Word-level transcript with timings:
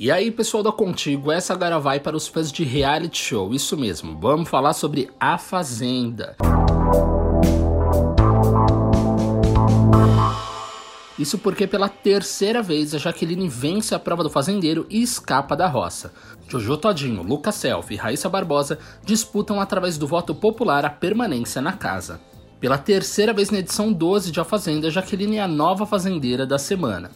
E 0.00 0.12
aí, 0.12 0.30
pessoal 0.30 0.62
da 0.62 0.70
Contigo, 0.70 1.32
essa 1.32 1.52
agora 1.52 1.76
vai 1.80 1.98
para 1.98 2.16
os 2.16 2.28
fãs 2.28 2.52
de 2.52 2.62
reality 2.62 3.18
show. 3.18 3.52
Isso 3.52 3.76
mesmo, 3.76 4.16
vamos 4.16 4.48
falar 4.48 4.72
sobre 4.72 5.10
A 5.18 5.36
Fazenda. 5.36 6.36
Isso 11.18 11.36
porque 11.36 11.66
pela 11.66 11.88
terceira 11.88 12.62
vez 12.62 12.94
a 12.94 12.98
Jaqueline 12.98 13.48
vence 13.48 13.92
a 13.92 13.98
prova 13.98 14.22
do 14.22 14.30
fazendeiro 14.30 14.86
e 14.88 15.02
escapa 15.02 15.56
da 15.56 15.66
roça. 15.66 16.12
Jojo 16.46 16.76
Todinho, 16.76 17.24
Lucas 17.24 17.56
Self 17.56 17.92
e 17.92 17.96
Raíssa 17.96 18.28
Barbosa 18.28 18.78
disputam 19.04 19.60
através 19.60 19.98
do 19.98 20.06
voto 20.06 20.32
popular 20.32 20.84
a 20.84 20.90
permanência 20.90 21.60
na 21.60 21.72
casa. 21.72 22.20
Pela 22.60 22.78
terceira 22.78 23.32
vez 23.32 23.50
na 23.50 23.58
edição 23.58 23.92
12 23.92 24.30
de 24.30 24.38
A 24.38 24.44
Fazenda, 24.44 24.92
Jaqueline 24.92 25.38
é 25.38 25.42
a 25.42 25.48
nova 25.48 25.84
fazendeira 25.84 26.46
da 26.46 26.56
semana. 26.56 27.10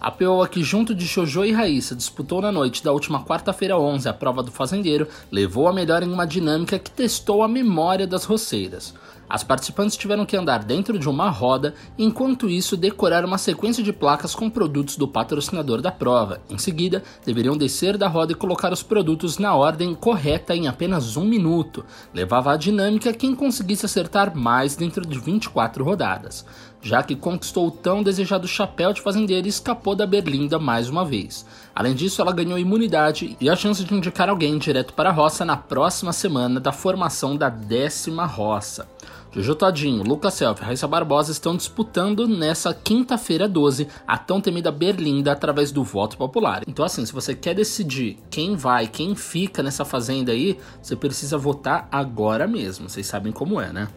A 0.00 0.12
Peoa, 0.12 0.46
que 0.46 0.62
junto 0.62 0.94
de 0.94 1.04
Jojo 1.04 1.44
e 1.44 1.50
Raíssa 1.50 1.96
disputou 1.96 2.40
na 2.40 2.52
noite 2.52 2.84
da 2.84 2.92
última 2.92 3.24
quarta-feira 3.24 3.76
11 3.76 4.08
a 4.08 4.14
prova 4.14 4.44
do 4.44 4.52
fazendeiro, 4.52 5.08
levou 5.30 5.66
a 5.66 5.72
melhor 5.72 6.04
em 6.04 6.12
uma 6.12 6.24
dinâmica 6.24 6.78
que 6.78 6.90
testou 6.90 7.42
a 7.42 7.48
memória 7.48 8.06
das 8.06 8.24
roceiras. 8.24 8.94
As 9.28 9.44
participantes 9.44 9.96
tiveram 9.96 10.24
que 10.24 10.36
andar 10.36 10.64
dentro 10.64 10.98
de 10.98 11.08
uma 11.08 11.28
roda, 11.28 11.74
enquanto 11.98 12.48
isso 12.48 12.76
decorar 12.76 13.24
uma 13.24 13.36
sequência 13.36 13.82
de 13.82 13.92
placas 13.92 14.34
com 14.34 14.48
produtos 14.48 14.96
do 14.96 15.06
patrocinador 15.06 15.82
da 15.82 15.92
prova. 15.92 16.40
Em 16.48 16.56
seguida, 16.56 17.02
deveriam 17.26 17.56
descer 17.56 17.98
da 17.98 18.08
roda 18.08 18.32
e 18.32 18.36
colocar 18.36 18.72
os 18.72 18.82
produtos 18.82 19.36
na 19.36 19.54
ordem 19.54 19.94
correta 19.94 20.56
em 20.56 20.66
apenas 20.66 21.16
um 21.16 21.24
minuto. 21.24 21.84
Levava 22.14 22.52
a 22.52 22.56
dinâmica 22.56 23.12
quem 23.12 23.34
conseguisse 23.34 23.84
acertar 23.84 24.34
mais 24.34 24.76
dentro 24.76 25.04
de 25.04 25.18
24 25.18 25.84
rodadas. 25.84 26.46
Já 26.80 27.02
que 27.02 27.16
conquistou 27.16 27.66
o 27.66 27.72
tão 27.72 28.02
desejado 28.02 28.46
chapéu 28.46 28.92
de 28.92 29.02
fazendeira 29.02 29.46
e 29.46 29.50
escapou 29.50 29.96
da 29.96 30.06
berlinda 30.06 30.58
mais 30.60 30.88
uma 30.88 31.04
vez. 31.04 31.44
Além 31.74 31.94
disso, 31.94 32.22
ela 32.22 32.32
ganhou 32.32 32.58
imunidade 32.58 33.36
e 33.40 33.50
a 33.50 33.56
chance 33.56 33.82
de 33.84 33.94
indicar 33.94 34.28
alguém 34.28 34.56
direto 34.58 34.94
para 34.94 35.10
a 35.10 35.12
roça 35.12 35.44
na 35.44 35.56
próxima 35.56 36.12
semana 36.12 36.60
da 36.60 36.72
formação 36.72 37.36
da 37.36 37.48
décima 37.48 38.26
roça. 38.26 38.88
Jojo 39.30 39.54
Todinho, 39.54 40.02
Lucas 40.02 40.34
Self 40.34 40.62
e 40.62 40.64
Raíssa 40.64 40.88
Barbosa 40.88 41.32
estão 41.32 41.56
disputando 41.56 42.26
nessa 42.26 42.72
quinta-feira 42.72 43.48
12 43.48 43.86
a 44.06 44.16
tão 44.16 44.40
temida 44.40 44.72
Berlinda 44.72 45.32
através 45.32 45.70
do 45.70 45.84
voto 45.84 46.16
popular. 46.16 46.62
Então, 46.66 46.84
assim, 46.84 47.04
se 47.04 47.12
você 47.12 47.34
quer 47.34 47.54
decidir 47.54 48.18
quem 48.30 48.56
vai, 48.56 48.86
quem 48.86 49.14
fica 49.14 49.62
nessa 49.62 49.84
fazenda 49.84 50.32
aí, 50.32 50.58
você 50.82 50.96
precisa 50.96 51.36
votar 51.36 51.88
agora 51.92 52.46
mesmo. 52.46 52.88
Vocês 52.88 53.06
sabem 53.06 53.32
como 53.32 53.60
é, 53.60 53.72
né? 53.72 53.88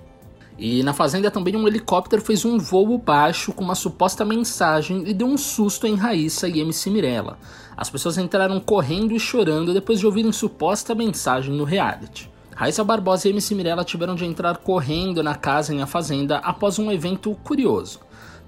E 0.58 0.84
na 0.84 0.94
fazenda 0.94 1.31
também 1.31 1.56
um 1.56 1.68
helicóptero 1.68 2.22
fez 2.22 2.46
um 2.46 2.59
voo 2.59 2.98
baixo 2.98 3.52
com 3.52 3.64
uma 3.64 3.73
suposta 3.73 4.23
mensagem 4.23 5.03
e 5.08 5.14
deu 5.14 5.25
um 5.25 5.38
susto 5.38 5.88
em 5.88 5.96
Raíssa 5.96 6.48
e 6.48 6.59
MC 6.59 6.90
Mirella. 6.90 7.40
As 7.75 7.90
pessoas 7.90 8.18
entraram 8.18 8.59
correndo 8.59 9.12
e 9.12 9.20
chorando 9.20 9.73
depois 9.73 10.00
de 10.00 10.06
ouvirem 10.06 10.31
suposta 10.31 10.94
mensagem 10.94 11.56
no 11.56 11.64
reality. 11.64 12.31
Raíssa 12.56 12.84
Barbosa 12.84 13.28
e 13.28 13.32
MC 13.32 13.56
Mirella 13.56 13.84
tiveram 13.84 14.16
de 14.16 14.26
entrar 14.26 14.58
correndo 14.58 15.24
na 15.24 15.36
casa 15.36 15.74
em 15.74 15.82
A 15.82 15.88
Fazenda 15.88 16.38
após 16.38 16.78
um 16.78 16.92
evento 16.92 17.36
curioso. 17.44 18.00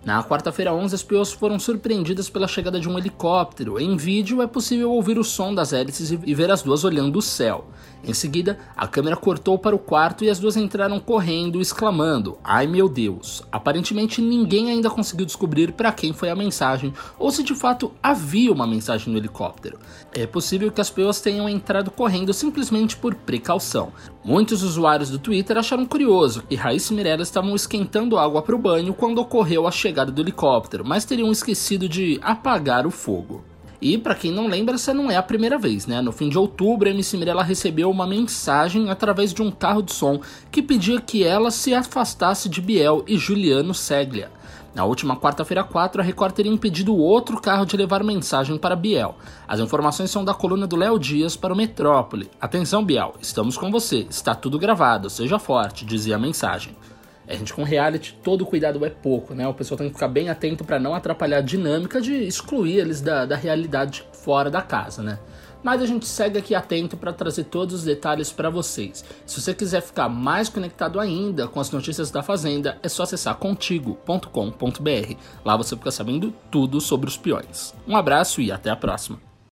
Na 0.05 0.21
quarta-feira 0.21 0.73
11, 0.73 0.95
as 0.95 1.01
pessoas 1.01 1.31
foram 1.31 1.57
surpreendidas 1.57 2.29
pela 2.29 2.45
chegada 2.45 2.77
de 2.77 2.89
um 2.89 2.97
helicóptero. 2.97 3.79
Em 3.79 3.95
vídeo 3.95 4.41
é 4.41 4.47
possível 4.47 4.91
ouvir 4.91 5.17
o 5.17 5.23
som 5.23 5.55
das 5.55 5.71
hélices 5.71 6.11
e 6.11 6.35
ver 6.35 6.51
as 6.51 6.61
duas 6.61 6.83
olhando 6.83 7.17
o 7.17 7.21
céu. 7.21 7.69
Em 8.03 8.13
seguida, 8.13 8.59
a 8.75 8.85
câmera 8.85 9.15
cortou 9.15 9.57
para 9.57 9.73
o 9.73 9.79
quarto 9.79 10.25
e 10.25 10.29
as 10.29 10.39
duas 10.39 10.57
entraram 10.57 10.99
correndo, 10.99 11.61
exclamando: 11.61 12.37
Ai 12.43 12.67
meu 12.67 12.89
Deus! 12.89 13.43
Aparentemente 13.49 14.21
ninguém 14.21 14.69
ainda 14.69 14.89
conseguiu 14.89 15.25
descobrir 15.25 15.71
para 15.71 15.89
quem 15.93 16.11
foi 16.11 16.29
a 16.29 16.35
mensagem 16.35 16.93
ou 17.17 17.31
se 17.31 17.41
de 17.41 17.55
fato 17.55 17.93
havia 18.03 18.51
uma 18.51 18.67
mensagem 18.67 19.09
no 19.09 19.17
helicóptero. 19.17 19.79
É 20.11 20.27
possível 20.27 20.69
que 20.69 20.81
as 20.81 20.89
pessoas 20.89 21.21
tenham 21.21 21.47
entrado 21.47 21.89
correndo 21.89 22.33
simplesmente 22.33 22.97
por 22.97 23.15
precaução. 23.15 23.93
Muitos 24.25 24.63
usuários 24.63 25.09
do 25.09 25.19
Twitter 25.19 25.57
acharam 25.57 25.85
curioso 25.85 26.43
que 26.47 26.55
Raíssa 26.55 26.93
e 26.93 26.95
Mirella 26.95 27.23
estavam 27.23 27.53
esquentando 27.53 28.17
água 28.17 28.41
para 28.41 28.55
o 28.55 28.57
banho 28.57 28.93
quando 28.93 29.19
ocorreu 29.19 29.67
a 29.67 29.71
chegada 29.71 30.13
do 30.13 30.21
helicóptero, 30.21 30.85
mas 30.85 31.03
teriam 31.03 31.29
esquecido 31.29 31.89
de 31.89 32.21
apagar 32.21 32.87
o 32.87 32.91
fogo. 32.91 33.43
E 33.81 33.97
para 33.97 34.15
quem 34.15 34.31
não 34.31 34.47
lembra, 34.47 34.75
essa 34.75 34.93
não 34.93 35.11
é 35.11 35.17
a 35.17 35.21
primeira 35.21 35.57
vez, 35.57 35.85
né? 35.85 36.01
No 36.01 36.13
fim 36.13 36.29
de 36.29 36.37
outubro, 36.37 36.87
a 36.87 36.91
MC 36.91 37.17
Mirella 37.17 37.43
recebeu 37.43 37.91
uma 37.91 38.07
mensagem 38.07 38.89
através 38.89 39.33
de 39.33 39.41
um 39.41 39.51
carro 39.51 39.81
de 39.81 39.91
som 39.91 40.21
que 40.49 40.61
pedia 40.61 41.01
que 41.01 41.25
ela 41.25 41.51
se 41.51 41.73
afastasse 41.73 42.47
de 42.47 42.61
Biel 42.61 43.03
e 43.05 43.17
Juliano 43.17 43.73
Seglia. 43.73 44.31
Na 44.73 44.85
última 44.85 45.15
quarta-feira 45.15 45.63
4, 45.63 46.01
a 46.01 46.03
Record 46.03 46.33
teria 46.33 46.51
impedido 46.51 46.97
outro 46.97 47.39
carro 47.39 47.63
de 47.63 47.77
levar 47.77 48.03
mensagem 48.03 48.57
para 48.57 48.75
Biel. 48.75 49.15
As 49.47 49.59
informações 49.59 50.09
são 50.09 50.25
da 50.25 50.33
coluna 50.33 50.65
do 50.65 50.75
Léo 50.75 50.97
Dias 50.97 51.35
para 51.35 51.53
o 51.53 51.55
Metrópole. 51.55 52.31
Atenção, 52.41 52.83
Biel, 52.83 53.13
estamos 53.21 53.55
com 53.55 53.69
você, 53.69 54.07
está 54.09 54.33
tudo 54.33 54.57
gravado, 54.57 55.11
seja 55.11 55.37
forte, 55.37 55.85
dizia 55.85 56.15
a 56.15 56.19
mensagem. 56.19 56.75
A 57.27 57.35
gente 57.35 57.53
com 57.53 57.63
reality, 57.63 58.17
todo 58.23 58.45
cuidado 58.45 58.83
é 58.83 58.89
pouco, 58.89 59.35
né? 59.35 59.47
O 59.47 59.53
pessoal 59.53 59.77
tem 59.77 59.87
que 59.87 59.93
ficar 59.93 60.07
bem 60.07 60.27
atento 60.27 60.63
para 60.63 60.79
não 60.79 60.95
atrapalhar 60.95 61.37
a 61.37 61.41
dinâmica 61.41 62.01
de 62.01 62.11
excluir 62.11 62.79
eles 62.79 62.99
da, 62.99 63.25
da 63.25 63.35
realidade 63.35 64.03
fora 64.11 64.49
da 64.49 64.61
casa, 64.61 65.03
né? 65.03 65.19
Mas 65.63 65.81
a 65.81 65.85
gente 65.85 66.05
segue 66.05 66.37
aqui 66.37 66.53
atento 66.53 66.97
para 66.97 67.13
trazer 67.13 67.45
todos 67.45 67.75
os 67.75 67.83
detalhes 67.83 68.31
para 68.31 68.49
vocês. 68.49 69.03
Se 69.25 69.41
você 69.41 69.53
quiser 69.53 69.81
ficar 69.81 70.09
mais 70.09 70.49
conectado 70.49 70.99
ainda 70.99 71.47
com 71.47 71.59
as 71.59 71.71
notícias 71.71 72.11
da 72.11 72.21
Fazenda, 72.21 72.77
é 72.83 72.89
só 72.89 73.03
acessar 73.03 73.35
contigo.com.br. 73.35 75.15
Lá 75.45 75.57
você 75.57 75.75
fica 75.75 75.91
sabendo 75.91 76.33
tudo 76.51 76.81
sobre 76.81 77.07
os 77.07 77.17
peões. 77.17 77.73
Um 77.87 77.95
abraço 77.95 78.41
e 78.41 78.51
até 78.51 78.69
a 78.69 78.75
próxima. 78.75 79.32